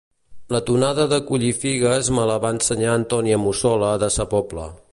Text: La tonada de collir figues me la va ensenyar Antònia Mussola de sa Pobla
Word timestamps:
La 0.53 0.59
tonada 0.69 1.03
de 1.11 1.19
collir 1.27 1.51
figues 1.65 2.09
me 2.19 2.25
la 2.31 2.37
va 2.45 2.53
ensenyar 2.57 2.95
Antònia 3.01 3.39
Mussola 3.45 3.93
de 4.05 4.11
sa 4.17 4.27
Pobla 4.33 4.67